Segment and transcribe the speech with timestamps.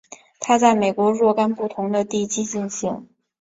[0.39, 3.07] 它在美国若干不同的基地进行。